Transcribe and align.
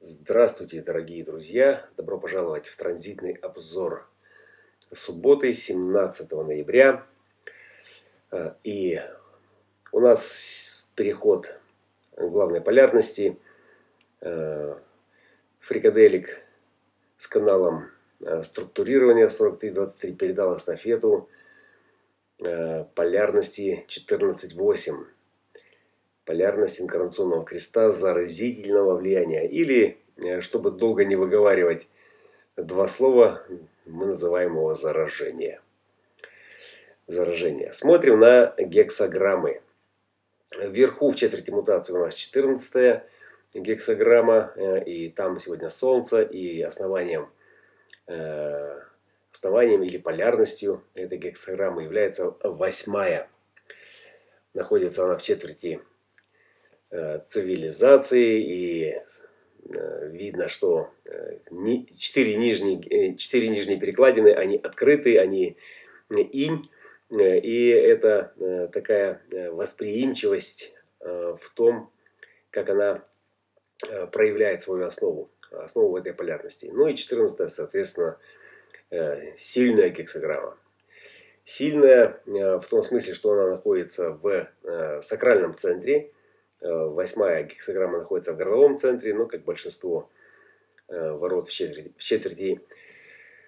Здравствуйте, 0.00 0.80
дорогие 0.80 1.24
друзья! 1.24 1.84
Добро 1.96 2.20
пожаловать 2.20 2.68
в 2.68 2.76
транзитный 2.76 3.32
обзор 3.32 4.08
субботы, 4.92 5.52
17 5.52 6.30
ноября. 6.30 7.04
Э, 8.30 8.52
и 8.62 9.02
у 9.90 9.98
нас 9.98 10.86
переход 10.94 11.52
главной 12.16 12.60
полярности. 12.60 13.40
Э, 14.20 14.78
фрикаделик 15.58 16.42
с 17.18 17.26
каналом 17.26 17.90
э, 18.20 18.44
структурирования 18.44 19.28
4323 19.28 20.14
передал 20.14 20.56
эстафету 20.56 21.28
полярности 22.94 23.84
14.8 23.88 25.17
полярность 26.28 26.78
инкарнационного 26.78 27.42
креста 27.42 27.90
заразительного 27.90 28.96
влияния. 28.96 29.48
Или, 29.48 29.96
э, 30.18 30.42
чтобы 30.42 30.70
долго 30.70 31.06
не 31.06 31.16
выговаривать 31.16 31.88
два 32.54 32.86
слова, 32.86 33.42
мы 33.86 34.04
называем 34.04 34.56
его 34.56 34.74
заражение. 34.74 35.62
Заражение. 37.06 37.72
Смотрим 37.72 38.20
на 38.20 38.54
гексограммы. 38.58 39.62
Вверху 40.54 41.12
в 41.12 41.16
четверти 41.16 41.50
мутации 41.50 41.94
у 41.94 41.98
нас 41.98 42.14
14 42.14 43.04
гексограмма. 43.54 44.52
Э, 44.56 44.84
и 44.84 45.08
там 45.08 45.40
сегодня 45.40 45.70
Солнце. 45.70 46.20
И 46.20 46.60
основанием, 46.60 47.30
э, 48.06 48.80
основанием 49.32 49.82
или 49.82 49.96
полярностью 49.96 50.82
этой 50.94 51.16
гексограммы 51.16 51.84
является 51.84 52.34
восьмая. 52.42 53.30
Находится 54.52 55.04
она 55.04 55.16
в 55.16 55.22
четверти 55.22 55.80
цивилизации 56.90 58.42
и 58.42 59.02
э, 59.68 60.08
видно, 60.10 60.48
что 60.48 60.90
э, 61.04 61.38
четыре 61.96 62.36
нижние, 62.36 63.16
четыре 63.16 63.48
нижние 63.48 63.78
перекладины, 63.78 64.32
они 64.32 64.56
открыты, 64.56 65.18
они 65.18 65.56
инь, 66.10 66.70
и 67.10 67.68
это 67.68 68.68
такая 68.72 69.22
восприимчивость 69.50 70.74
в 71.00 71.40
том, 71.54 71.90
как 72.50 72.70
она 72.70 73.04
проявляет 74.12 74.62
свою 74.62 74.86
основу, 74.86 75.30
основу 75.50 75.96
этой 75.96 76.14
полярности. 76.14 76.70
Ну 76.72 76.86
и 76.86 76.94
14 76.94 77.50
соответственно, 77.50 78.18
сильная 79.38 79.90
гексограмма. 79.90 80.58
Сильная 81.44 82.20
в 82.26 82.64
том 82.68 82.84
смысле, 82.84 83.14
что 83.14 83.32
она 83.32 83.48
находится 83.48 84.10
в 84.10 84.50
сакральном 85.02 85.56
центре, 85.56 86.10
Э, 86.10 86.17
восьмая 86.60 87.44
гексограмма 87.44 87.98
находится 87.98 88.32
в 88.32 88.36
горловом 88.36 88.78
центре, 88.78 89.14
но 89.14 89.26
как 89.26 89.44
большинство 89.44 90.10
э, 90.88 91.12
ворот 91.12 91.48
в 91.48 91.52
четверти, 91.52 91.92
в 91.96 92.02
четверти 92.02 92.60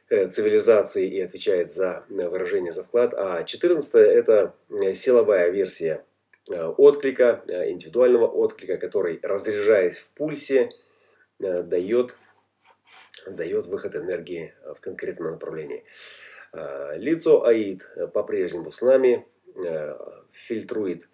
э, 0.09 0.29
цивилизации 0.29 1.09
и 1.09 1.21
отвечает 1.21 1.73
за 1.73 2.05
выражение 2.09 2.73
за 2.73 2.85
вклад. 2.85 3.13
А 3.15 3.43
14 3.43 3.95
это 3.95 4.55
силовая 4.95 5.51
версия 5.51 6.05
отклика, 6.49 7.45
индивидуального 7.49 8.27
отклика, 8.27 8.77
который, 8.77 9.21
разряжаясь 9.23 9.99
в 9.99 10.09
пульсе, 10.15 10.71
дает, 11.39 12.17
дает 13.27 13.67
выход 13.67 13.95
энергии 13.95 14.55
в 14.65 14.81
конкретном 14.81 15.33
направлении. 15.33 15.85
Лицо 16.97 17.45
Аид 17.45 17.87
по-прежнему 18.13 18.73
с 18.73 18.83
нами, 18.83 19.27
фильтрует 20.33 21.09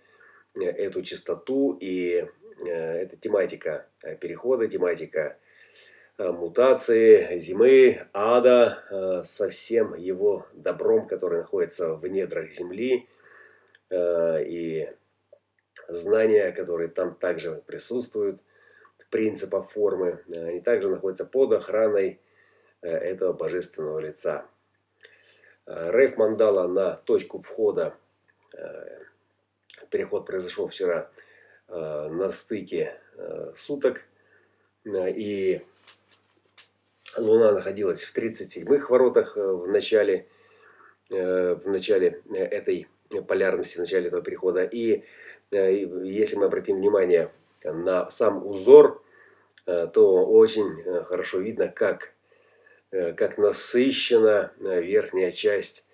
эту 0.65 1.03
частоту 1.03 1.77
и 1.81 2.27
э, 2.67 2.71
эта 2.71 3.17
тематика 3.17 3.87
э, 4.03 4.17
перехода, 4.17 4.67
тематика 4.69 5.37
э, 6.19 6.31
мутации, 6.31 7.39
зимы, 7.39 8.07
ада 8.13 9.23
со 9.27 9.51
всем 9.51 9.95
его 9.95 10.47
добром, 10.55 11.07
который 11.07 11.41
находится 11.41 11.95
в 11.95 12.07
недрах 12.07 12.53
Земли, 12.53 13.09
и 13.93 14.91
знания, 15.89 16.51
которые 16.51 16.89
там 16.89 17.15
также 17.15 17.63
присутствуют, 17.67 18.41
принципов 19.11 19.71
формы, 19.71 20.21
они 20.29 20.61
также 20.61 20.89
находятся 20.89 21.25
под 21.25 21.53
охраной 21.53 22.21
этого 22.81 23.33
божественного 23.33 24.01
лица. 24.01 24.47
Рейф 25.67 26.17
Мандала 26.17 26.67
на 26.67 26.97
точку 26.97 27.41
входа 27.41 27.95
Переход 29.91 30.27
произошел 30.27 30.69
вчера 30.69 31.11
э, 31.69 32.09
на 32.09 32.33
стыке 32.33 32.99
э, 33.17 33.53
суток. 33.57 34.03
Э, 34.85 35.11
и 35.11 35.63
Луна 37.17 37.53
находилась 37.53 38.05
в 38.05 38.17
37-х 38.17 38.89
воротах 38.89 39.37
в 39.37 39.67
начале, 39.69 40.27
в 41.09 41.63
начале 41.65 42.21
этой 42.31 42.89
полярности, 43.27 43.77
в 43.77 43.81
начале 43.81 44.09
этого 44.09 44.21
перехода. 44.21 44.65
И 44.65 45.03
если 45.51 46.37
мы 46.37 46.45
обратим 46.45 46.77
внимание 46.77 47.33
на 47.65 48.11
сам 48.11 48.47
узор, 48.47 49.03
то 49.65 50.27
очень 50.27 50.83
хорошо 51.05 51.39
видно, 51.39 51.69
как, 51.69 52.13
как 52.91 53.39
насыщена 53.39 54.53
верхняя 54.59 55.31
часть 55.31 55.87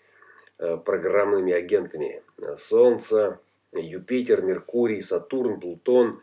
программными 0.57 1.53
агентами 1.53 2.25
Солнца, 2.59 3.39
Юпитер, 3.73 4.43
Меркурий, 4.43 5.01
Сатурн, 5.01 5.61
Плутон, 5.61 6.23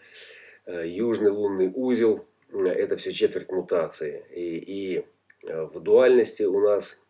э, 0.65 0.87
Южный 0.87 1.31
лунный 1.31 1.71
узел– 1.73 2.27
это 2.53 2.97
все 2.97 3.11
четверть 3.11 3.51
мутации. 3.51 4.25
И, 4.31 4.57
и 4.57 5.05
э, 5.47 5.63
в 5.63 5.79
дуальности 5.79 6.43
у 6.43 6.59
нас 6.59 7.01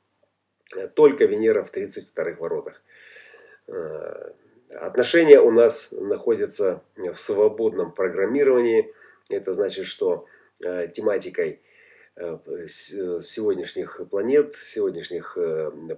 э, 0.75 0.88
только 0.88 1.25
Венера 1.25 1.63
в 1.63 1.72
32 1.72 2.35
воротах. 2.39 2.81
Отношения 4.72 5.39
у 5.39 5.51
нас 5.51 5.91
находятся 5.91 6.81
в 6.95 7.17
свободном 7.17 7.91
программировании. 7.91 8.91
Это 9.29 9.53
значит, 9.53 9.85
что 9.85 10.25
тематикой 10.59 11.61
сегодняшних 12.16 14.01
планет, 14.09 14.56
сегодняшних 14.56 15.38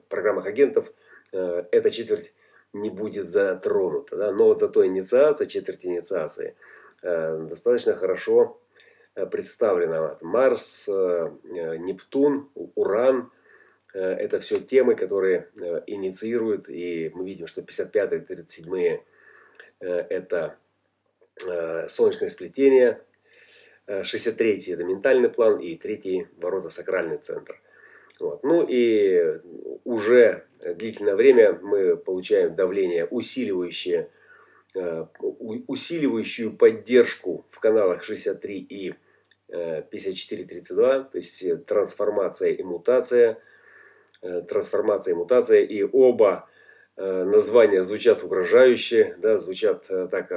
программных 0.09 0.47
агентов 0.47 0.91
эта 1.31 1.91
четверть 1.91 2.33
не 2.73 2.89
будет 2.89 3.27
затронута. 3.27 4.15
Да? 4.15 4.31
Но 4.31 4.45
вот 4.45 4.59
зато 4.59 4.85
инициация, 4.85 5.47
четверть 5.47 5.85
инициации 5.85 6.55
э, 7.01 7.47
достаточно 7.49 7.95
хорошо 7.95 8.59
э, 9.15 9.25
представлена. 9.25 10.17
Марс, 10.21 10.85
э, 10.87 11.31
Нептун, 11.79 12.49
Уран– 12.75 13.31
это 13.93 14.39
все 14.39 14.61
темы, 14.61 14.95
которые 14.95 15.49
инициируют, 15.85 16.69
и 16.69 17.11
мы 17.13 17.25
видим, 17.25 17.47
что 17.47 17.59
55-е, 17.59 18.25
37-е– 18.25 19.03
это 19.79 20.55
солнечное 21.89 22.29
сплетение, 22.29 23.01
63-й– 23.87 24.71
это 24.73 24.85
ментальный 24.85 25.27
план, 25.27 25.59
и 25.59 25.75
3-й– 25.75 26.27
ворота 26.37 26.69
сакральный 26.69 27.17
центр– 27.17 27.59
вот. 28.21 28.43
Ну 28.43 28.65
и 28.67 29.39
уже 29.83 30.45
длительное 30.59 31.15
время 31.15 31.59
мы 31.61 31.97
получаем 31.97 32.55
давление, 32.55 33.05
усиливающее, 33.05 34.09
э, 34.75 35.05
усиливающую 35.67 36.55
поддержку 36.55 37.45
в 37.49 37.59
каналах 37.59 38.03
63 38.03 38.59
и 38.59 38.93
5432, 39.49 40.95
э, 40.95 41.03
то 41.11 41.17
есть 41.17 41.65
трансформация 41.65 42.51
и 42.51 42.63
мутация, 42.63 43.39
э, 44.21 44.41
трансформация 44.41 45.13
и 45.13 45.17
мутация, 45.17 45.61
и 45.61 45.83
оба 45.83 46.47
названия 46.97 47.83
звучат 47.83 48.21
угрожающе, 48.21 49.15
да, 49.17 49.37
звучат 49.37 49.87
так 49.87 50.29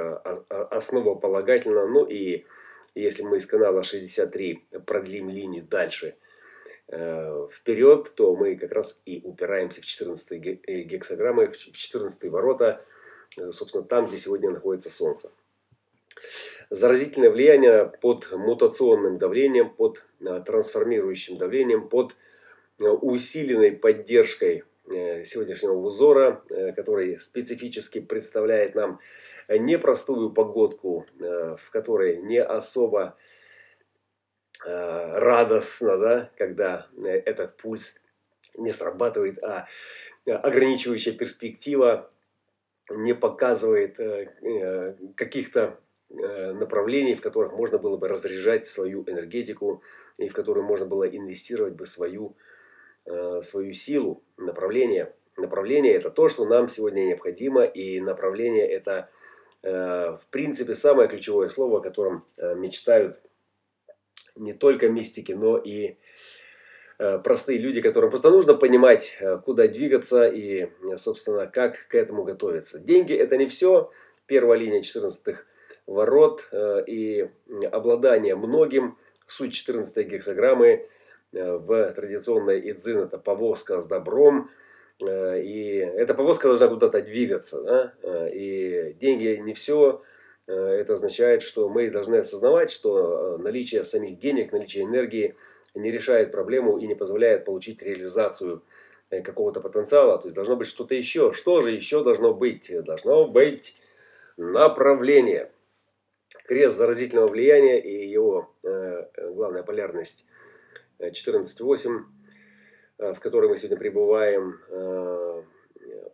основополагательно, 0.49 1.87
ну 1.87 2.05
и 2.07 2.47
если 2.95 3.25
мы 3.25 3.39
из 3.39 3.47
канала 3.47 3.83
63 3.83 4.65
продлим 4.87 5.29
линию 5.29 5.65
дальше– 5.65 6.15
Э, 6.25 6.33
вперед, 6.89 8.13
то 8.15 8.37
мы 8.37 8.57
как 8.57 8.73
раз 8.73 9.01
и 9.07 9.21
упираемся 9.25 9.81
в 9.81 9.87
14 9.87 10.33
э, 10.67 10.83
гексограммы, 10.83 11.49
в 11.49 11.57
14 11.57 12.23
ворота, 12.31 12.85
э, 13.37 13.53
собственно, 13.53 13.85
там, 13.85 14.07
где 14.07 14.19
сегодня 14.19 14.51
находится 14.51 14.91
Солнце. 14.91 15.31
Заразительное 16.71 17.31
влияние 17.31 17.93
под 18.01 18.31
мутационным 18.33 19.19
давлением, 19.19 19.71
под 19.71 20.05
трансформирующим 20.21 21.37
давлением, 21.37 21.89
под 21.89 22.17
усиленной 22.79 23.73
поддержкой 23.73 24.65
сегодняшнего 24.89 25.75
узора, 25.75 26.43
который 26.75 27.21
специфически 27.21 28.01
представляет 28.01 28.75
нам 28.75 29.01
непростую 29.49 30.31
погодку, 30.31 31.07
в 31.19 31.71
которой 31.71 32.19
не 32.23 32.43
особо 32.43 33.17
Э, 33.17 33.24
радостно, 34.65 35.99
да, 35.99 36.31
когда 36.37 36.87
э, 36.97 37.09
этот 37.09 37.57
пульс 37.57 37.95
не 38.57 38.73
срабатывает, 38.73 39.43
а 39.43 39.67
э, 40.27 40.33
ограничивающая 40.33 41.13
перспектива 41.13 42.11
не 42.91 43.15
показывает 43.15 43.99
каких-то 45.17 45.79
направлений, 46.11 47.15
в 47.15 47.23
которых 47.23 47.55
можно 47.55 47.79
было 47.79 47.97
бы 47.97 48.09
разряжать 48.09 48.67
свою 48.67 49.05
энергетику 49.07 49.83
и 50.19 50.29
в 50.29 50.35
которые 50.35 50.65
можно 50.65 50.85
было 50.85 51.05
инвестировать 51.05 51.73
бы 51.73 51.87
свою, 51.87 52.37
свою 53.07 53.73
силу, 53.73 54.23
направление. 54.37 55.15
Направление 55.39 55.95
это 55.95 56.11
то, 56.11 56.29
что 56.29 56.45
нам 56.45 56.69
сегодня 56.69 57.05
необходимо, 57.05 57.65
и 57.65 58.01
направление 58.01 58.69
это 58.69 59.09
в 59.63 60.21
принципе 60.31 60.75
самое 60.75 61.09
ключевое 61.09 61.49
слово, 61.49 61.79
о 61.79 61.83
котором 61.83 62.27
мечтают 62.37 63.19
не 64.37 64.53
только 64.53 64.89
мистики, 64.89 65.33
но 65.33 65.59
и 65.59 65.97
Э, 66.97 67.19
простые 67.19 67.59
люди, 67.59 67.81
которым 67.81 68.11
просто 68.11 68.31
нужно 68.31 68.55
понимать, 68.55 69.17
э, 69.19 69.39
куда 69.39 69.67
двигаться 69.67 70.29
и, 70.29 70.69
собственно, 70.97 71.47
как 71.47 71.89
к 71.89 71.95
этому 71.95 72.23
готовиться. 72.23 72.79
Деньги 72.79 73.15
это 73.15 73.37
не 73.37 73.47
все. 73.47 73.91
Первая 74.27 74.59
линия 74.59 74.81
14 74.81 75.37
ворот 75.87 76.47
э, 76.53 76.85
и 76.87 77.29
обладание 77.73 78.37
многим. 78.37 78.97
Суть 79.27 79.55
14 79.55 80.07
гексограммы 80.07 80.87
в 81.33 81.93
традиционной 81.93 82.71
идзин 82.71 82.99
это 82.99 83.19
повозка 83.19 83.83
с 83.83 83.89
добром. 83.89 84.51
И 85.01 85.91
эта 85.97 86.15
повозка 86.15 86.47
должна 86.47 86.69
куда-то 86.69 87.03
двигаться. 87.03 87.63
Да? 87.63 88.29
И 88.33 88.95
деньги 89.01 89.41
не 89.43 89.55
все. 89.55 90.03
Это 90.47 90.95
означает, 90.95 91.43
что 91.43 91.69
мы 91.69 91.91
должны 91.91 92.17
осознавать, 92.17 92.71
что 92.71 93.39
наличие 93.39 93.85
самих 93.85 94.19
денег, 94.19 94.53
наличие 94.53 94.85
энергии– 94.85 95.35
не 95.75 95.91
решает 95.91 96.31
проблему 96.31 96.79
и 96.79 96.87
не 96.87 96.95
позволяет 96.95 97.45
получить 97.45 97.83
реализацию 97.83 98.63
э, 99.11 99.23
какого-то 99.23 99.61
потенциала. 99.61 100.19
То 100.19 100.27
есть 100.27 100.35
должно 100.35 100.57
быть 100.57 100.69
что-то 100.69 100.95
еще. 100.95 101.33
Что 101.33 101.61
же 101.63 101.73
еще 101.73 102.03
должно 102.03 102.33
быть? 102.33 102.71
Должно 102.85 103.27
быть 103.27 103.77
направление. 104.37 105.51
Крест 106.47 106.77
заразительного 106.77 107.29
влияния 107.29 107.81
и 107.81 108.09
его 108.09 108.55
э, 108.63 109.07
главная 109.33 109.63
полярность 109.63 110.25
14.8, 111.01 112.01
э, 112.99 113.15
в 113.15 113.21
которой 113.21 113.49
мы 113.49 113.57
сегодня 113.57 113.79
пребываем. 113.79 114.61
Э, 114.69 115.43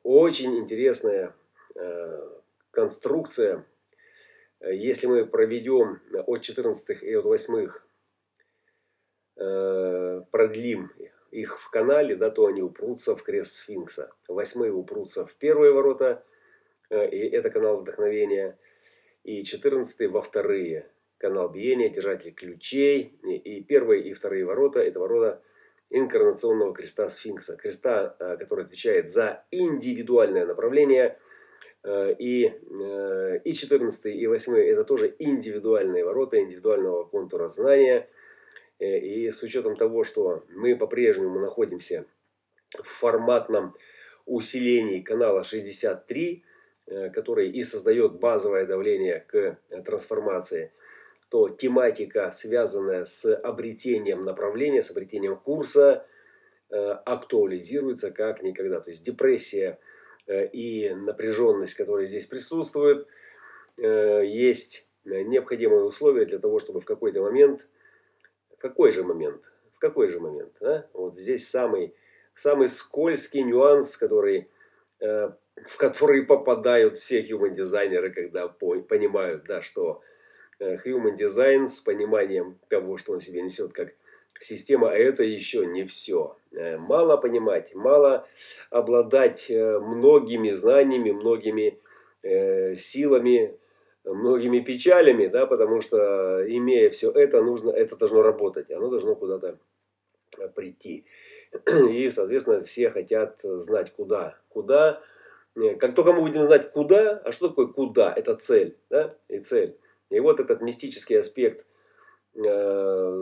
очень 0.02 0.58
интересная 0.58 1.34
э, 1.74 2.28
конструкция. 2.70 3.64
Если 4.60 5.06
мы 5.06 5.26
проведем 5.26 6.00
от 6.26 6.42
14 6.42 7.02
и 7.02 7.14
от 7.14 7.24
8 7.24 7.70
Э, 9.40 10.20
продлим 10.30 10.92
их 11.30 11.58
в 11.60 11.70
канале, 11.70 12.14
да, 12.14 12.30
то 12.30 12.44
они 12.46 12.60
упрутся 12.60 13.16
в 13.16 13.22
крест 13.22 13.52
сфинкса. 13.52 14.12
Восьмые 14.28 14.70
упрутся 14.70 15.24
в 15.24 15.34
первые 15.36 15.72
ворота, 15.72 16.22
э, 16.90 17.08
и 17.08 17.30
это 17.30 17.48
канал 17.48 17.78
вдохновения. 17.78 18.58
И 19.22 19.42
четырнадцатый 19.44 20.08
во 20.08 20.20
вторые. 20.20 20.90
Канал 21.16 21.48
биения, 21.48 21.88
держатель 21.88 22.34
ключей. 22.34 23.18
И 23.24 23.62
первые 23.64 24.02
и 24.02 24.12
вторые 24.12 24.44
ворота– 24.44 24.80
это 24.80 25.00
ворота 25.00 25.42
инкарнационного 25.88 26.74
креста 26.74 27.08
сфинкса. 27.08 27.56
Креста, 27.56 28.16
э, 28.18 28.36
который 28.36 28.66
отвечает 28.66 29.10
за 29.10 29.46
индивидуальное 29.50 30.44
направление. 30.44 31.18
И, 31.86 32.52
и 33.44 33.52
14 33.54 34.06
и 34.06 34.26
8 34.26 34.54
это 34.54 34.84
тоже 34.84 35.14
индивидуальные 35.18 36.04
ворота, 36.04 36.38
индивидуального 36.38 37.04
контура 37.04 37.48
знания– 37.48 38.08
Э, 38.80 38.98
и 38.98 39.30
с 39.30 39.42
учетом 39.42 39.76
того, 39.76 40.04
что 40.04 40.42
мы 40.48 40.74
по-прежнему 40.74 41.38
находимся 41.38 42.06
в 42.70 42.86
форматном 42.86 43.76
усилении 44.26 45.00
канала 45.00 45.44
63, 45.44 46.44
э, 46.86 47.10
который 47.10 47.50
и 47.50 47.62
создает 47.62 48.14
базовое 48.18 48.66
давление 48.66 49.24
к 49.28 49.58
трансформации, 49.84 50.72
то 51.28 51.48
тематика, 51.48 52.32
связанная 52.32 53.04
с 53.04 53.32
обретением 53.36 54.24
направления, 54.24 54.82
с 54.82 54.90
обретением 54.90 55.36
курса, 55.36 56.06
э, 56.70 56.76
актуализируется 56.76 58.10
как 58.10 58.42
никогда. 58.42 58.80
То 58.80 58.90
есть 58.90 59.04
депрессия 59.04 59.78
и 60.52 60.90
напряженность, 60.94 61.74
которые 61.74 62.06
здесь 62.06 62.26
присутствуют, 62.26 63.08
есть 63.76 64.86
необходимые 65.04 65.84
условия 65.84 66.26
для 66.26 66.38
того, 66.38 66.60
чтобы 66.60 66.80
в 66.80 66.84
какой-то 66.84 67.22
момент– 67.22 67.66
какой 68.60 68.92
же 68.92 69.02
момент? 69.02 69.42
В 69.74 69.78
какой 69.78 70.08
же 70.08 70.20
момент? 70.20 70.52
А? 70.60 70.86
Вот 70.92 71.16
здесь 71.16 71.48
самый, 71.48 71.94
самый 72.34 72.68
скользкий 72.68 73.42
нюанс, 73.42 73.96
который, 73.96 74.50
э, 75.00 75.30
в 75.66 75.76
который 75.78 76.24
попадают 76.24 76.98
все 76.98 77.22
human 77.22 77.50
дизайнеры, 77.50 78.12
когда 78.12 78.48
по, 78.48 78.78
понимают, 78.80 79.44
да, 79.44 79.62
что 79.62 80.02
э, 80.58 80.76
human 80.84 81.16
design 81.16 81.68
с 81.68 81.80
пониманием 81.80 82.58
того, 82.68 82.98
что 82.98 83.12
он 83.12 83.20
себе 83.20 83.42
несет 83.42 83.72
как 83.72 83.94
система, 84.40 84.90
а 84.90 84.94
это 84.94 85.22
еще 85.22 85.66
не 85.66 85.84
все. 85.84 86.37
Э, 86.52 86.78
мало 86.78 87.16
понимать, 87.16 87.75
мало 87.75 88.26
обладать 88.70 89.50
э, 89.50 89.78
многими 89.78 90.50
знаниями, 90.52 91.12
многими 91.12 91.78
э, 92.22 92.75
силами, 92.76 93.56
многими 94.04 94.60
печалями, 94.60 95.26
да, 95.26 95.46
потому 95.46 95.81
что 95.81 96.44
имея 96.48 96.90
все 96.90 97.10
это, 97.10 97.42
нужно, 97.42 97.70
это 97.70 97.96
должно 97.96 98.22
работать, 98.22 98.70
оно 98.70 98.88
должно 98.88 99.14
куда-то 99.14 99.58
прийти. 100.54 101.04
И, 101.90 102.10
соответственно, 102.10 102.64
все 102.64 102.90
хотят 102.90 103.40
знать 103.42 103.92
куда. 103.92 104.38
Куда. 104.48 105.02
Как 105.78 105.94
только 105.94 106.12
мы 106.12 106.22
будем 106.22 106.44
знать 106.44 106.70
куда, 106.70 107.19
а 107.25 107.32
что 107.32 107.48
такое 107.48 107.66
куда? 107.66 108.12
Это 108.14 108.37
цель, 108.37 108.76
да, 108.88 109.16
и 109.28 109.40
цель. 109.40 109.76
И 110.08 110.20
вот 110.20 110.40
этот 110.40 110.60
мистический 110.62 111.19
аспект 111.19 111.66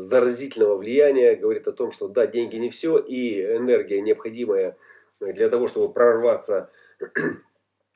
заразительного 0.01 0.77
влияния 0.77 1.37
говорит 1.37 1.69
о 1.69 1.73
том, 1.73 1.93
что 1.93 2.09
да, 2.09 2.27
деньги 2.27 2.57
не 2.57 2.71
все, 2.71 2.99
и 2.99 3.41
энергия 3.43 4.01
необходимая 4.01 4.77
для 5.21 5.49
того, 5.49 5.69
чтобы 5.69 5.93
прорваться 5.93 6.71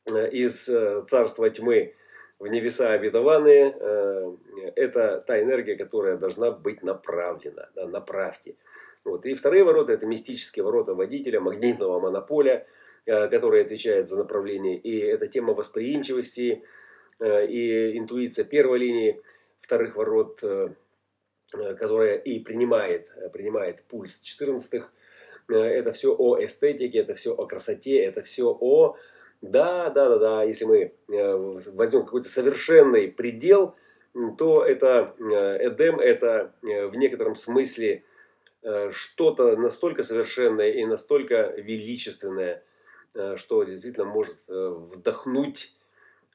из 0.07 0.65
царства 1.09 1.51
тьмы 1.51 1.95
в 2.43 2.49
небеса 2.49 2.91
обетованные, 2.91 3.73
э, 3.79 4.37
это 4.75 5.23
та 5.25 5.41
энергия, 5.41 5.77
которая 5.77 6.17
должна 6.17 6.51
быть 6.51 6.83
направлена, 6.83 7.71
да, 7.77 7.87
направьте. 7.87 8.57
Вот. 9.05 9.25
И 9.27 9.35
вторые 9.35 9.63
ворота, 9.63 9.93
это 9.93 10.07
мистические 10.07 10.65
ворота 10.65 10.93
водителя, 10.95 11.39
магнитного 11.39 12.01
монополя, 12.01 12.67
э, 13.07 13.29
который 13.29 13.63
отвечает 13.63 14.09
за 14.09 14.17
направление. 14.17 14.77
И 14.77 14.99
это 14.99 15.29
тема 15.29 15.55
восприимчивости 15.55 16.65
э, 17.21 17.47
и 17.47 17.97
интуиция 17.97 18.45
первой 18.45 18.81
линии, 18.81 19.23
вторых 19.61 19.95
ворот, 19.95 20.43
которая 21.53 22.17
и 22.17 22.39
принимает, 22.41 23.09
принимает 23.33 23.83
пульс 23.85 24.21
14 24.21 24.83
это 25.49 25.93
все 25.93 26.15
о 26.17 26.39
эстетике, 26.43 26.99
это 26.99 27.15
все 27.15 27.35
о 27.35 27.47
красоте, 27.47 28.03
это 28.05 28.23
все 28.23 28.57
о 28.59 28.97
да, 29.43 29.91
да, 29.91 30.09
да, 30.09 30.19
да, 30.19 30.43
если 30.45 30.65
мы 30.65 30.93
э, 31.09 31.61
возьмем 31.73 32.05
какой-то 32.05 32.29
совершенный 32.29 33.09
предел, 33.09 33.75
то 34.39 34.65
это 34.65 35.17
э, 35.19 35.69
Эдем, 35.69 35.99
это 35.99 36.55
э, 36.63 36.87
в 36.87 36.95
некотором 36.95 37.35
смысле 37.35 38.05
что-то 38.93 39.57
настолько 39.57 40.05
совершенное 40.05 40.71
и 40.71 40.85
настолько 40.85 41.53
величественное, 41.57 42.63
что 43.35 43.65
действительно 43.65 44.07
может 44.07 44.37
вдохнуть 44.47 45.75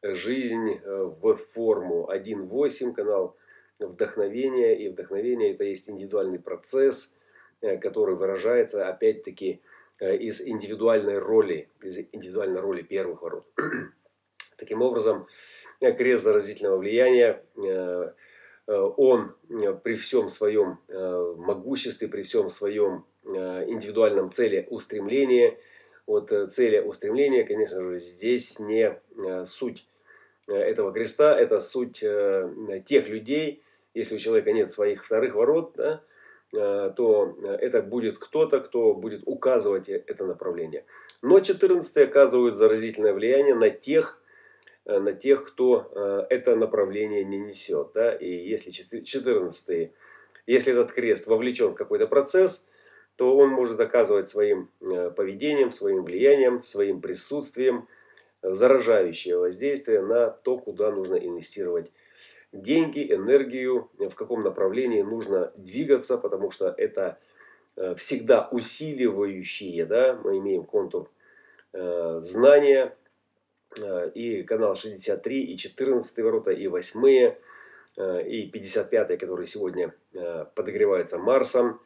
жизнь 0.04 0.82
в 0.84 1.38
форму 1.54 2.10
1.8, 2.12 2.94
канал 2.94 3.38
вдохновения. 3.80 4.76
И 4.76 4.90
вдохновение 4.90 5.54
это 5.54 5.64
есть 5.64 5.90
индивидуальный 5.90 6.40
процесс, 6.40 7.14
который 7.62 8.16
выражается 8.16 8.88
опять-таки 8.88 9.62
Э, 10.00 10.16
из 10.16 10.42
индивидуальной 10.42 11.18
роли, 11.18 11.70
из 11.82 11.98
индивидуальной 12.12 12.62
роли 12.62 12.84
первых 12.84 13.24
ворот. 13.24 13.48
Таким 14.58 14.84
образом, 14.84 15.26
э, 15.82 15.92
крест 15.92 16.24
заразительного 16.24 16.78
влияния, 16.78 17.44
э, 17.56 18.12
он 18.68 19.34
при 19.82 19.96
всем 19.96 20.28
своем 20.28 20.80
могуществе, 20.90 22.10
при 22.10 22.24
всем 22.24 22.50
своем 22.50 23.06
индивидуальном 23.24 24.30
целе 24.30 24.68
устремления, 24.70 25.58
вот 26.06 26.34
цели 26.52 26.82
устремления, 26.82 27.46
конечно 27.46 27.82
же, 27.82 28.02
здесь 28.02 28.60
не 28.60 29.00
суть 29.46 29.88
этого 30.48 30.92
креста, 30.92 31.40
это 31.40 31.62
суть 31.62 32.00
тех 32.00 33.08
людей, 33.08 33.64
если 33.94 34.16
у 34.16 34.20
человека 34.20 34.52
нет 34.52 34.72
своих 34.72 35.06
вторых 35.06 35.36
ворот, 35.36 35.74
да, 35.76 36.04
Э, 36.54 36.94
то 36.96 37.36
э, 37.44 37.58
это 37.60 37.82
будет 37.82 38.20
кто-то, 38.20 38.62
кто 38.62 38.94
будет 38.94 39.24
указывать 39.26 39.90
это 39.90 40.26
направление. 40.26 40.86
Но 41.22 41.42
14 41.42 41.98
оказывают 41.98 42.56
заразительное 42.56 43.14
влияние 43.14 43.54
на 43.54 43.70
тех, 43.70 44.22
э, 44.86 44.98
на 45.00 45.12
тех, 45.12 45.46
кто 45.46 46.26
это 46.30 46.56
направление 46.56 47.26
не 47.26 47.38
несет. 47.38 47.92
Да? 47.94 48.14
И 48.14 48.30
если 48.30 48.72
14, 48.72 49.92
если 50.46 50.74
этот 50.74 50.94
крест 50.94 51.28
вовлечен 51.28 51.72
в 51.72 51.76
какой-то 51.76 52.08
процесс, 52.08 52.66
то 53.18 53.36
он 53.36 53.50
может 53.50 53.80
оказывать 53.80 54.30
своим 54.30 54.70
поведением, 54.80 55.72
своим 55.72 56.04
влиянием, 56.04 56.64
своим 56.64 57.02
присутствием 57.02 57.88
заражающее 58.44 59.38
воздействие 59.38 60.02
на 60.02 60.30
то, 60.30 60.58
куда 60.60 60.92
нужно 60.92 61.16
инвестировать 61.16 61.92
деньги, 62.62 63.12
энергию, 63.14 63.90
в 63.98 64.16
каком 64.16 64.44
направлении 64.44 65.02
нужно 65.02 65.52
двигаться, 65.56 66.18
потому 66.18 66.52
что 66.52 66.74
это 66.78 67.18
всегда 67.98 68.48
усиливающие, 68.52 69.86
да, 69.86 70.20
мы 70.24 70.38
имеем 70.40 70.64
контур 70.64 71.10
знания, 71.74 72.96
и 74.16 74.44
канал 74.44 74.76
63, 74.76 75.44
и 75.44 75.58
14 75.58 76.18
ворота, 76.20 76.52
и 76.52 76.68
8, 76.68 77.36
и 78.26 78.50
55, 78.52 79.20
которые 79.20 79.48
сегодня 79.48 79.94
подогреваются 80.56 81.18
Марсом. 81.18 81.80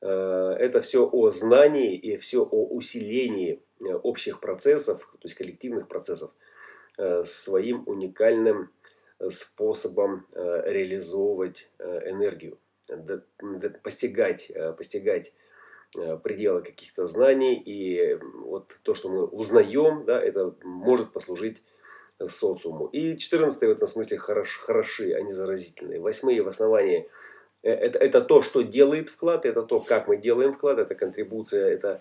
Это 0.00 0.80
все 0.82 1.08
о 1.10 1.30
знании 1.30 1.94
и 1.96 2.16
все 2.16 2.42
о 2.42 2.66
усилении 2.66 3.60
общих 4.02 4.40
процессов, 4.40 4.98
то 5.12 5.26
есть 5.26 5.36
коллективных 5.36 5.88
процессов, 5.88 6.32
своим 7.24 7.84
уникальным 7.86 8.70
способом 9.30 10.26
э, 10.34 10.62
реализовывать 10.66 11.68
э, 11.78 12.10
энергию, 12.10 12.58
постигать, 13.82 14.50
э, 14.50 14.72
постигать 14.72 15.32
пределы 16.24 16.62
каких-то 16.62 17.06
знаний. 17.06 17.54
И 17.54 18.14
вот 18.44 18.74
то, 18.82 18.94
что 18.94 19.10
мы 19.10 19.26
узнаем, 19.26 20.04
да, 20.06 20.18
это 20.18 20.54
может 20.64 21.12
послужить 21.12 21.62
социуму. 22.28 22.86
И 22.86 23.18
14 23.18 23.60
в 23.60 23.62
этом 23.64 23.88
смысле 23.88 24.16
хорош, 24.16 24.56
хороши, 24.56 25.12
они 25.12 25.34
заразительные. 25.34 26.00
Восьмые 26.00 26.42
в 26.42 26.48
основании 26.48 27.10
это, 27.60 27.98
это 27.98 28.22
то, 28.22 28.40
что 28.40 28.62
делает 28.62 29.10
вклад, 29.10 29.44
это 29.44 29.62
то, 29.62 29.80
как 29.80 30.08
мы 30.08 30.16
делаем 30.16 30.54
вклад, 30.54 30.78
это 30.78 30.94
контрибуция, 30.94 31.68
это, 31.68 32.00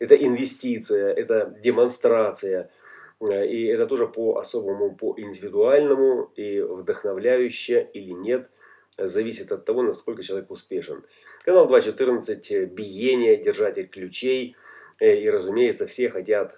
это 0.00 0.16
инвестиция, 0.16 1.12
это 1.12 1.54
демонстрация– 1.62 2.70
и 3.20 3.64
это 3.64 3.86
тоже 3.86 4.06
по 4.06 4.38
особому, 4.38 4.94
по 4.94 5.14
индивидуальному 5.16 6.30
и 6.36 6.60
вдохновляюще 6.60 7.88
или 7.92 8.12
нет, 8.12 8.48
зависит 8.96 9.50
от 9.50 9.64
того, 9.64 9.82
насколько 9.82 10.22
человек 10.22 10.50
успешен. 10.50 11.04
Канал 11.44 11.68
2.14, 11.68 12.46
э, 12.50 12.64
биение, 12.66 13.36
держатель 13.36 13.88
ключей. 13.88 14.56
Э, 15.00 15.16
и, 15.16 15.28
разумеется, 15.28 15.86
все 15.86 16.10
хотят 16.10 16.56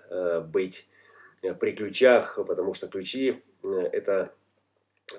быть 0.48 0.86
при 1.58 1.72
ключах, 1.72 2.38
потому 2.46 2.74
что 2.74 2.88
ключи 2.88 3.42
это 3.62 4.34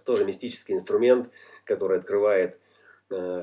тоже 0.05 0.24
мистический 0.24 0.75
инструмент, 0.75 1.31
который 1.65 1.98
открывает 1.98 2.60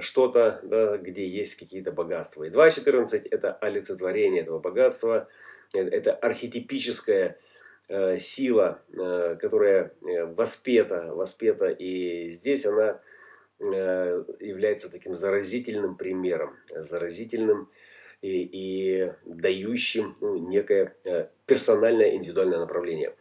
что-то, 0.01 0.61
да, 0.63 0.97
где 0.97 1.27
есть 1.27 1.57
какие-то 1.57 1.91
богатства. 1.91 2.45
И 2.45 2.51
2.14 2.51 3.27
это 3.31 3.53
олицетворение 3.53 4.43
этого 4.43 4.61
богатства, 4.61 5.29
это 5.73 6.15
архетипическое 6.15 7.31
Э, 7.31 7.48
сила, 7.89 8.83
э, 8.93 9.37
которая 9.41 9.93
э, 10.03 10.27
воспета, 10.27 11.11
воспета, 11.15 11.69
и 11.69 12.29
здесь 12.29 12.67
она 12.67 13.01
является 13.61 14.89
таким 14.89 15.15
заразительным 15.15 15.97
примером, 15.97 16.55
заразительным 16.71 17.69
и, 18.23 18.43
и 18.53 19.13
дающим 19.25 20.17
ну, 20.21 20.37
некое 20.37 20.95
персональное 21.45 22.15
индивидуальное 22.15 22.61
направление. 22.61 23.17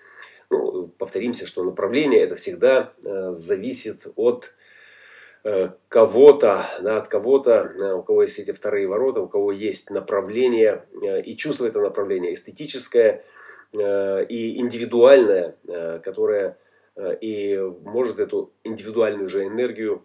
Ну, 0.52 0.90
повторимся, 0.90 1.48
что 1.48 1.64
направление 1.64 2.20
это 2.22 2.36
всегда 2.36 2.94
зависит 3.32 4.06
от 4.16 4.54
кого-то, 5.90 6.70
да, 6.84 6.98
от 6.98 7.08
кого-то, 7.08 7.96
у 7.98 8.04
кого 8.04 8.22
есть 8.22 8.38
эти 8.38 8.52
вторые 8.52 8.86
ворота, 8.86 9.22
у 9.22 9.28
кого 9.28 9.52
есть 9.52 9.90
направление 9.90 10.86
и 11.26 11.36
чувство 11.36 11.66
это 11.66 11.82
направление 11.82 12.36
эстетическое– 12.36 13.24
Э, 13.34 13.36
и 13.74 14.60
индивидуальное, 14.60 15.58
э, 15.68 16.00
которое 16.04 16.58
э, 16.96 17.18
и 17.20 17.58
может 17.58 18.20
эту 18.20 18.54
индивидуальную 18.64 19.30
же 19.30 19.46
энергию 19.46 20.04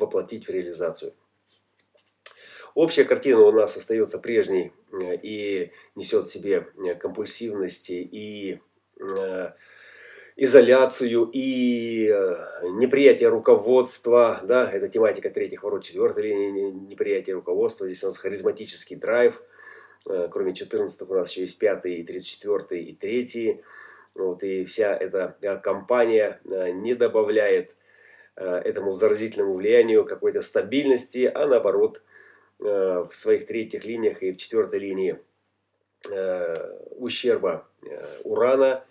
воплотить 0.00 0.46
в 0.46 0.50
реализацию. 0.50 1.14
Общая 2.74 3.04
картина 3.04 3.40
у 3.42 3.52
нас 3.52 3.76
остается 3.76 4.18
прежней 4.18 4.72
и 4.92 5.70
несет 5.94 6.26
в 6.26 6.32
себе 6.32 6.62
компульсивности 6.98 7.92
и 7.92 8.58
изоляцию 10.34 11.30
и 11.32 12.06
неприятие 12.80 13.28
руководства, 13.28 14.40
да, 14.42 14.68
это 14.68 14.88
тематика 14.88 15.30
третьих 15.30 15.62
ворот, 15.62 15.84
четвертой 15.84 16.24
линии, 16.24 16.72
неприятие 16.72 17.36
руководства, 17.36 17.86
здесь 17.86 18.02
у 18.02 18.08
нас 18.08 18.18
харизматический 18.18 18.96
драйв– 18.96 19.40
Э, 19.51 19.51
кроме 20.04 20.54
14 20.54 21.02
у 21.02 21.14
нас 21.14 21.30
еще 21.30 21.42
есть 21.42 21.58
5 21.58 21.86
и 21.86 22.02
34 22.02 22.82
и 22.82 22.94
3. 22.94 23.62
Вот, 24.14 24.42
и 24.42 24.64
вся 24.64 24.94
эта 24.94 25.36
э, 25.40 25.56
компания 25.58 26.40
э, 26.44 26.70
не 26.70 26.94
добавляет 26.94 27.74
этому 28.34 28.94
заразительному 28.94 29.52
влиянию 29.52 30.06
какой-то 30.06 30.40
стабильности, 30.40 31.30
а 31.34 31.46
наоборот 31.46 32.00
в 32.58 33.10
своих 33.12 33.46
третьих 33.46 33.84
линиях 33.84 34.22
и 34.22 34.32
в 34.32 34.38
четвертой 34.38 34.78
линии 34.78 35.18
ущерба 36.96 37.68
урана 38.24 38.84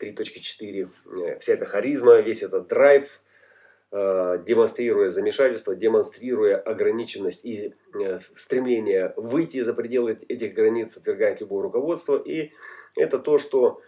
3.4. 0.00 1.38
Вся 1.38 1.52
эта 1.52 1.64
харизма, 1.64 2.18
весь 2.22 2.42
этот 2.42 2.66
драйв– 2.66 3.20
Э, 3.31 3.31
демонстрируя 3.92 5.10
замешательство, 5.10 5.74
демонстрируя 5.76 6.56
ограниченность 6.56 7.44
и 7.44 7.74
э, 7.94 8.20
стремление 8.36 9.12
выйти 9.16 9.60
за 9.60 9.74
пределы 9.74 10.18
этих 10.28 10.54
границ, 10.54 10.96
отвергает 10.96 11.42
любое 11.42 11.62
руководство. 11.62 12.16
И 12.16 12.52
это 12.96 13.18
то, 13.18 13.36
что 13.36 13.82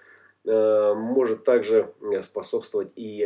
э, 0.44 0.94
может 0.94 1.44
также 1.44 1.94
способствовать 2.22 2.92
и 2.96 3.20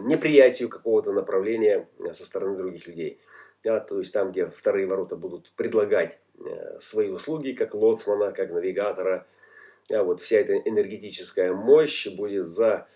неприятию 0.00 0.70
какого-то 0.70 1.12
направления 1.12 1.86
со 2.12 2.24
стороны 2.24 2.56
других 2.56 2.86
людей. 2.86 3.20
Да, 3.62 3.80
то 3.80 3.98
есть 3.98 4.14
там, 4.14 4.32
где 4.32 4.46
вторые 4.46 4.86
ворота 4.86 5.16
будут 5.16 5.52
предлагать 5.56 6.18
свои 6.80 7.10
услуги, 7.10 7.52
как 7.52 7.74
лоцмана, 7.74 8.32
как 8.32 8.52
навигатора, 8.52 9.26
а 9.90 10.02
вот 10.02 10.20
вся 10.20 10.38
эта 10.38 10.56
энергетическая 10.56 11.52
мощь 11.52 12.06
будет 12.06 12.46
за 12.46 12.86
Э, 12.86 12.95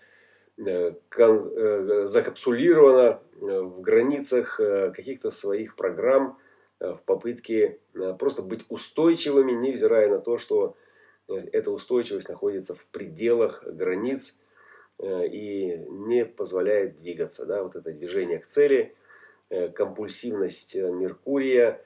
закапсулирована 2.07 3.19
э, 3.41 3.59
в 3.61 3.81
границах 3.81 4.59
каких-то 4.95 5.31
своих 5.31 5.75
программ 5.75 6.37
в 6.79 6.99
попытке 7.05 7.79
просто 8.19 8.41
быть 8.41 8.65
устойчивыми, 8.69 9.51
невзирая 9.51 10.09
на 10.09 10.19
то, 10.19 10.37
что 10.39 10.75
эта 11.27 11.69
устойчивость 11.71 12.29
находится 12.29 12.73
в 12.73 12.85
пределах 12.87 13.63
границ 13.63 14.35
и 14.99 15.77
не 15.89 16.25
позволяет 16.25 16.97
двигаться. 16.97 17.45
Да, 17.45 17.61
вот 17.61 17.75
это 17.75 17.91
движение 17.91 18.39
к 18.39 18.47
цели, 18.47 18.95
компульсивность 19.75 20.75
Меркурия, 20.75 21.83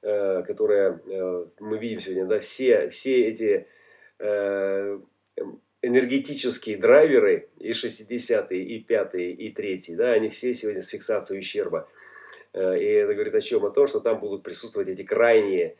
которая 0.00 1.00
мы 1.58 1.78
видим 1.78 1.98
сегодня, 1.98 2.26
да, 2.26 2.38
все, 2.38 2.88
все 2.90 3.26
эти 3.26 3.66
энергетические 5.82 6.78
драйверы, 6.78 7.48
и 7.58 7.70
60-е, 7.70 8.62
и 8.62 8.86
5-е, 8.86 9.32
и 9.32 9.52
3 9.52 9.84
да, 9.96 10.12
они 10.12 10.28
все 10.28 10.54
сегодня 10.54 10.82
с 10.82 10.88
фиксацией 10.88 11.40
ущерба. 11.40 11.88
Э, 12.52 12.78
и 12.78 12.84
это 12.84 13.14
говорит 13.14 13.34
о 13.34 13.40
чем? 13.40 13.64
О 13.64 13.70
том, 13.70 13.86
что 13.86 14.00
там 14.00 14.18
будут 14.18 14.42
присутствовать 14.42 14.88
эти 14.88 15.02
крайние, 15.02 15.76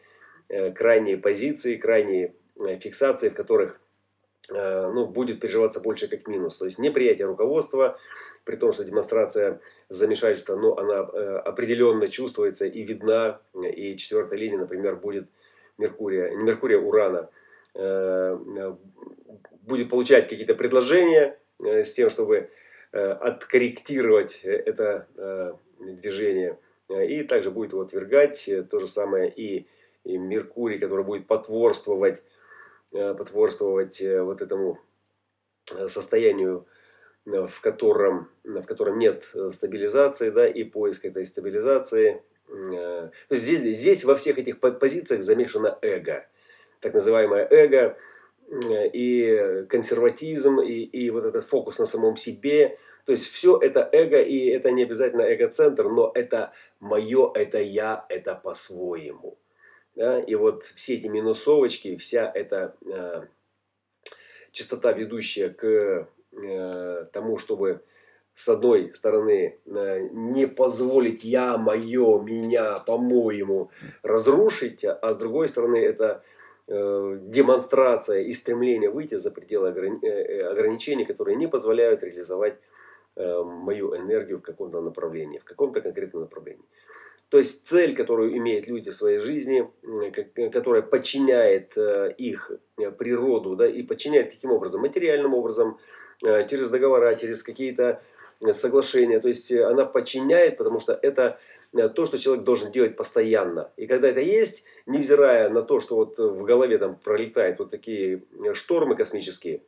э, 0.48 0.72
крайние 0.72 1.16
позиции, 1.16 1.76
крайние 1.76 2.34
э, 2.56 2.78
фиксации, 2.78 3.30
в 3.30 3.34
которых 3.34 3.80
ну, 4.48 5.06
будет 5.08 5.40
переживаться 5.40 5.80
больше 5.80 6.06
как 6.06 6.28
минус. 6.28 6.56
То 6.56 6.66
есть 6.66 6.78
неприятие 6.78 7.26
руководства, 7.26 7.98
при 8.44 8.54
том, 8.54 8.72
что 8.72 8.84
демонстрация 8.84 9.60
замешательства, 9.88 10.54
ну, 10.54 10.76
она 10.76 11.00
определенно 11.00 12.06
чувствуется 12.06 12.64
и 12.64 12.84
видна. 12.84 13.40
И 13.74 13.96
четвертая 13.96 14.38
линия, 14.38 14.58
например, 14.58 14.94
будет 14.94 15.26
Меркурия, 15.78 16.30
не 16.30 16.44
Меркурия, 16.44 16.78
Урана– 16.78 17.28
Э, 17.38 17.45
будет 19.66 19.90
получать 19.90 20.28
какие-то 20.28 20.54
предложения 20.54 21.38
э, 21.58 21.84
с 21.84 21.92
тем, 21.92 22.08
чтобы 22.08 22.50
э, 22.92 22.98
откорректировать 22.98 24.40
это 24.42 25.58
движение. 25.78 26.58
И 26.88 27.24
также 27.24 27.50
будет 27.50 27.72
его 27.72 27.82
отвергать. 27.82 28.48
То 28.70 28.78
же 28.78 28.88
самое 28.88 29.28
и, 29.30 29.66
и 30.04 30.16
Меркурий, 30.16 30.78
который 30.78 31.04
будет 31.04 31.26
потворствовать, 31.26 32.22
потворствовать 32.92 34.00
вот 34.00 34.40
этому 34.40 34.78
состоянию, 35.88 36.64
в 37.24 37.60
котором, 37.60 38.30
в 38.44 38.62
котором 38.62 39.00
нет 39.00 39.28
стабилизации 39.52 40.30
да, 40.30 40.46
и 40.46 40.62
поиск 40.62 41.04
этой 41.04 41.26
стабилизации. 41.26 42.22
Здесь, 43.30 43.60
здесь 43.60 44.04
во 44.04 44.14
всех 44.14 44.38
этих 44.38 44.60
позициях 44.60 45.24
замешано 45.24 45.76
эго 45.82 46.24
так 46.80 46.94
называемое 46.94 47.46
эго, 47.50 47.96
и 48.92 49.64
консерватизм, 49.68 50.60
и, 50.60 50.82
и 50.84 51.10
вот 51.10 51.24
этот 51.24 51.44
фокус 51.44 51.78
на 51.78 51.86
самом 51.86 52.16
себе. 52.16 52.78
То 53.04 53.12
есть 53.12 53.26
все 53.26 53.58
это 53.58 53.88
эго, 53.92 54.20
и 54.20 54.46
это 54.48 54.70
не 54.70 54.82
обязательно 54.82 55.22
эго-центр, 55.22 55.88
но 55.88 56.10
это 56.14 56.52
мое, 56.80 57.30
это 57.34 57.58
я, 57.58 58.04
это 58.08 58.34
по-своему. 58.34 59.38
Да? 59.94 60.20
И 60.20 60.34
вот 60.34 60.64
все 60.74 60.94
эти 60.94 61.06
минусовочки, 61.06 61.96
вся 61.96 62.30
эта 62.32 62.76
э, 62.84 63.26
частота, 64.52 64.92
ведущая 64.92 65.50
к 65.50 66.08
э, 66.32 67.06
тому, 67.12 67.38
чтобы 67.38 67.82
с 68.34 68.48
одной 68.48 68.92
стороны, 68.94 69.58
э, 69.64 70.08
не 70.12 70.46
позволить 70.46 71.24
я, 71.24 71.56
мое, 71.56 72.20
меня, 72.20 72.80
по-моему, 72.80 73.70
разрушить, 74.02 74.84
а 74.84 75.12
с 75.12 75.16
другой 75.16 75.48
стороны, 75.48 75.76
это 75.76 76.22
э, 76.22 76.35
демонстрация 76.68 78.22
и 78.22 78.32
стремление 78.32 78.90
выйти 78.90 79.14
за 79.16 79.30
пределы 79.30 79.68
э, 79.68 80.40
ограничений, 80.42 81.04
которые 81.04 81.36
не 81.36 81.46
позволяют 81.46 82.02
реализовать 82.02 82.58
мою 83.16 83.96
энергию 83.96 84.38
в 84.38 84.42
каком-то 84.42 84.82
направлении, 84.82 85.38
в 85.38 85.44
каком-то 85.44 85.80
конкретном 85.80 86.22
направлении. 86.22 86.64
То 87.30 87.38
есть 87.38 87.66
цель, 87.66 87.96
которую 87.96 88.36
имеют 88.36 88.68
люди 88.68 88.90
в 88.90 88.94
своей 88.94 89.20
жизни, 89.20 89.70
которая 90.52 90.82
подчиняет 90.82 91.78
их 92.18 92.50
природу 92.98 93.56
да, 93.56 93.66
и 93.66 93.82
подчиняет 93.82 94.32
каким 94.32 94.52
образом? 94.52 94.82
Материальным 94.82 95.32
образом, 95.32 95.78
через 96.20 96.68
договора, 96.68 97.14
через 97.14 97.42
какие-то 97.42 98.02
соглашения. 98.52 99.20
То 99.20 99.28
есть 99.28 99.50
э, 99.50 99.64
она 99.64 99.84
подчиняет, 99.84 100.56
потому 100.56 100.80
что 100.80 100.98
это 101.00 101.22
э, 101.65 101.65
то, 101.94 102.06
что 102.06 102.18
человек 102.18 102.44
должен 102.44 102.72
делать 102.72 102.96
постоянно. 102.96 103.72
И 103.76 103.86
когда 103.86 104.08
это 104.08 104.20
есть, 104.20 104.64
невзирая 104.86 105.48
на 105.50 105.62
то, 105.62 105.80
что 105.80 105.96
вот 105.96 106.18
в 106.18 106.44
голове 106.44 106.78
там 106.78 106.96
пролетают 106.96 107.58
вот 107.58 107.70
такие 107.70 108.24
э, 108.44 108.54
штормы 108.54 108.96
космические 108.96 109.62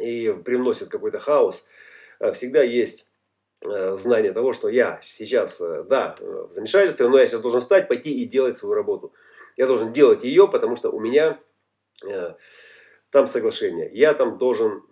и 0.00 0.34
привносят 0.44 0.88
какой-то 0.88 1.18
хаос, 1.18 1.66
всегда 2.32 2.62
есть 2.62 3.06
знание 3.62 4.32
того, 4.32 4.52
что 4.52 4.68
я 4.68 4.98
сейчас, 5.02 5.58
да, 5.58 6.16
в 6.20 6.52
замешательстве, 6.52 7.08
но 7.08 7.18
я 7.18 7.26
сейчас 7.26 7.40
должен 7.40 7.60
встать, 7.60 7.88
пойти 7.88 8.10
и 8.10 8.24
делать 8.24 8.56
свою 8.56 8.74
работу. 8.74 9.12
Я 9.56 9.66
должен 9.66 9.92
делать 9.92 10.24
ее, 10.24 10.48
потому 10.48 10.76
что 10.76 10.90
у 10.90 11.00
меня 11.00 11.38
там 13.10 13.26
соглашение. 13.26 13.90
Я 13.92 14.14
там 14.14 14.38
должен 14.38 14.82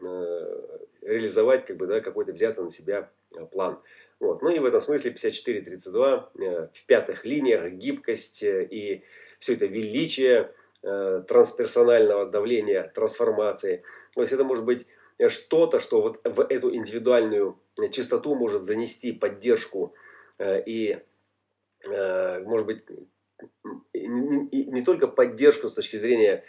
реализовать 1.02 1.66
как 1.66 1.76
бы, 1.76 1.86
да, 1.86 2.00
какой-то 2.00 2.32
взятый 2.32 2.64
на 2.64 2.70
себя 2.70 3.10
э, 3.36 3.44
план. 3.46 3.80
Вот. 4.22 4.40
Ну 4.40 4.50
и 4.50 4.60
в 4.60 4.64
этом 4.64 4.80
смысле 4.80 5.10
54-32 5.10 6.28
э, 6.38 6.68
в 6.72 6.86
пятых 6.86 7.24
линиях 7.24 7.72
гибкость 7.72 8.44
э, 8.44 8.64
и 8.64 9.02
все 9.40 9.54
это 9.54 9.66
величие 9.66 10.54
трансперсонального 10.82 12.26
давления, 12.26 12.90
трансформации. 12.92 13.84
То 14.16 14.22
есть 14.22 14.32
это 14.32 14.42
может 14.42 14.64
быть 14.64 14.84
что-то, 15.28 15.78
что 15.78 16.02
вот 16.02 16.20
в 16.24 16.40
эту 16.40 16.74
индивидуальную 16.74 17.56
чистоту 17.92 18.34
может 18.34 18.62
занести 18.62 19.12
поддержку 19.12 19.94
и, 20.44 20.98
может 21.86 22.66
быть, 22.66 22.84
не 23.94 24.82
только 24.82 25.06
поддержку 25.06 25.68
с 25.68 25.72
точки 25.72 25.94
зрения 25.94 26.42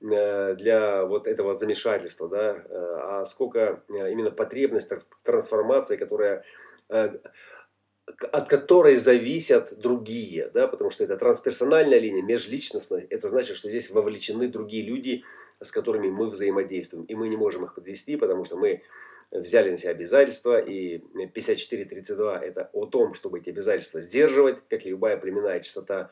Э, 0.00 0.54
для 0.54 1.04
вот 1.04 1.26
этого 1.26 1.54
замешательства, 1.54 2.28
да, 2.28 2.54
э, 2.54 2.60
а 2.70 3.24
сколько 3.26 3.82
э, 3.88 4.12
именно 4.12 4.30
потребность 4.30 4.88
трансформации, 5.24 5.96
которая 5.96 6.44
от 6.88 8.48
которой 8.48 8.96
зависят 8.96 9.78
другие, 9.78 10.50
да, 10.54 10.66
потому 10.66 10.90
что 10.90 11.04
это 11.04 11.16
трансперсональная 11.16 11.98
линия, 11.98 12.22
межличностная, 12.22 13.06
это 13.10 13.28
значит, 13.28 13.56
что 13.56 13.68
здесь 13.68 13.90
вовлечены 13.90 14.48
другие 14.48 14.82
люди, 14.82 15.24
с 15.62 15.70
которыми 15.70 16.08
мы 16.08 16.30
взаимодействуем, 16.30 17.04
и 17.04 17.14
мы 17.14 17.28
не 17.28 17.36
можем 17.36 17.64
их 17.64 17.74
подвести, 17.74 18.16
потому 18.16 18.44
что 18.44 18.56
мы 18.56 18.82
взяли 19.30 19.70
на 19.70 19.78
себя 19.78 19.90
обязательства, 19.90 20.58
и 20.58 20.98
54.32 20.98 22.38
это 22.38 22.70
о 22.72 22.86
том, 22.86 23.14
чтобы 23.14 23.40
эти 23.40 23.50
обязательства 23.50 24.00
сдерживать, 24.00 24.58
как 24.68 24.86
и 24.86 24.90
любая 24.90 25.16
племенная 25.16 25.60
частота, 25.60 26.10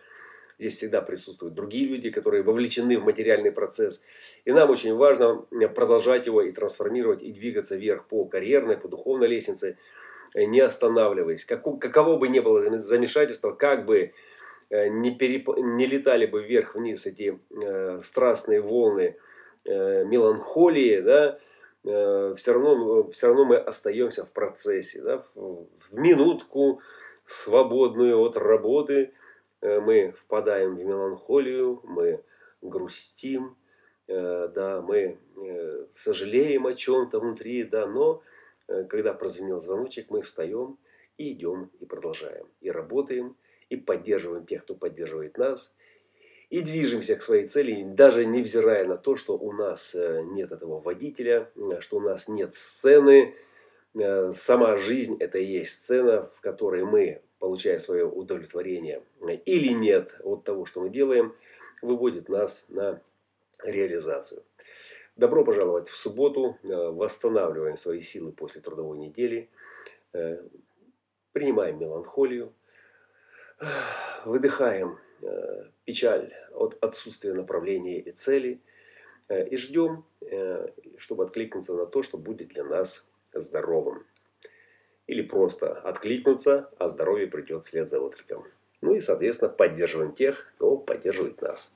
Здесь 0.59 0.77
всегда 0.77 1.03
присутствуют 1.03 1.55
другие 1.55 1.87
люди, 1.87 2.11
которые 2.11 2.43
вовлечены 2.43 2.99
в 2.99 3.05
материальный 3.05 3.53
процесс. 3.53 4.03
И 4.47 4.53
нам 4.53 4.71
очень 4.71 4.95
важно 4.95 5.45
продолжать 5.75 6.25
его 6.25 6.41
и 6.41 6.51
трансформировать, 6.51 7.23
и 7.23 7.31
двигаться 7.31 7.77
вверх 7.77 8.07
по 8.07 8.25
карьерной, 8.25 8.79
по 8.79 8.89
духовной 8.89 9.29
лестнице, 9.29 9.73
э, 9.73 9.77
не 10.45 10.61
останавливаясь. 10.61 11.45
каково 11.45 12.17
бы 12.17 12.29
ни 12.29 12.41
было 12.41 12.79
замешательство, 12.79 13.53
как 13.53 13.87
бы 13.87 14.13
э, 14.71 14.89
не, 14.89 15.15
переп... 15.15 15.49
не 15.57 15.87
летали 15.87 16.27
бы 16.27 16.43
вверх-вниз 16.43 17.07
эти 17.07 17.39
э, 17.51 18.01
страстные 18.05 18.61
волны 18.61 19.17
э, 19.65 20.05
меланхолии, 20.05 21.01
да, 21.01 21.39
э, 21.85 22.35
все, 22.37 22.53
равно, 22.53 23.11
все 23.11 23.29
равно 23.29 23.45
мы 23.45 23.57
остаемся 23.57 24.25
в 24.25 24.31
процессе, 24.31 25.03
да, 25.03 25.25
в, 25.35 25.67
минутку 25.93 26.81
свободную 27.27 28.21
от 28.21 28.37
работы– 28.37 29.13
Э, 29.67 29.81
мы 29.81 30.13
впадаем 30.13 30.77
в 30.77 30.85
меланхолию, 30.85 31.81
мы 31.85 32.23
грустим, 32.63 33.57
э, 34.07 34.49
да, 34.55 34.83
мы 34.83 35.19
э, 35.37 35.87
сожалеем 35.97 36.67
о 36.67 36.75
чем-то 36.75 37.21
внутри, 37.21 37.65
да, 37.65 37.87
но 37.87 38.23
когда 38.67 39.13
прозвенел 39.13 39.61
звоночек, 39.61 40.11
мы 40.11 40.23
встаем 40.23 40.79
и 41.19 41.33
идем, 41.33 41.71
и 41.81 41.87
продолжаем, 41.87 42.47
и 42.61 42.71
работаем, 42.71 43.37
и 43.71 43.77
поддерживаем 43.77 44.47
тех, 44.47 44.63
кто 44.65 44.75
поддерживает 44.75 45.39
нас, 45.39 45.75
и 46.51 46.61
движемся 46.61 47.17
к 47.17 47.23
своей 47.23 47.47
цели, 47.47 47.85
даже 47.85 48.25
невзирая 48.25 48.85
на 48.87 48.97
то, 48.97 49.17
что 49.17 49.37
у 49.37 49.53
нас 49.53 49.95
нет 49.95 50.53
этого 50.53 50.81
водителя, 50.81 51.51
что 51.81 51.97
у 51.97 52.01
нас 52.01 52.29
нет 52.29 52.55
сцены, 52.55 53.35
сама 54.35 54.77
жизнь 54.77 55.17
это 55.19 55.39
и 55.39 55.45
есть 55.45 55.79
сцена, 55.83 56.31
в 56.35 56.41
которой 56.41 56.85
мы 56.85 57.23
получая 57.39 57.79
свое 57.79 58.07
удовлетворение 58.07 59.03
или 59.45 59.73
нет 59.73 60.15
от 60.23 60.45
того, 60.45 60.67
что 60.67 60.81
мы 60.81 60.91
делаем, 60.91 61.35
выводит 61.83 62.29
нас 62.29 62.65
на 62.69 63.01
реализацию. 63.65 64.43
Добро 65.17 65.45
пожаловать 65.45 65.89
в 65.89 65.97
субботу. 65.97 66.59
Э, 66.63 66.91
восстанавливаем 66.91 67.79
свои 67.79 68.03
силы 68.03 68.33
после 68.33 68.61
трудовой 68.61 68.99
недели. 68.99 69.49
Э, 70.13 70.43
принимаем 71.33 71.79
меланхолию. 71.79 72.53
Выдыхаем 74.27 74.99
э, 75.23 75.71
печаль 75.87 76.35
от 76.53 76.77
отсутствия 76.83 77.33
направления 77.33 77.99
и 77.99 78.13
цели. 78.13 78.61
И 79.29 79.57
ждем, 79.57 80.05
чтобы 80.99 81.25
откликнуться 81.25 81.75
на 81.75 81.87
то, 81.87 82.05
что 82.05 82.17
будет 82.17 82.47
для 82.47 82.63
нас 82.63 83.05
здоровым. 83.35 84.07
Или 85.09 85.23
просто 85.23 85.73
откликнуться, 85.73 86.71
а 86.79 86.89
здоровье 86.89 87.27
придет 87.27 87.65
вслед 87.65 87.89
за 87.89 87.99
откликом. 87.99 88.45
Ну 88.83 88.95
и, 88.95 89.01
соответственно, 89.01 89.49
поддерживаем 89.49 90.13
тех, 90.13 90.53
кто 90.55 90.77
поддерживает 90.77 91.43
нас. 91.43 91.75